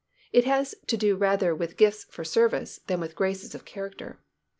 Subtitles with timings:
[0.31, 4.19] It has to do rather with gifts for service than with graces of character.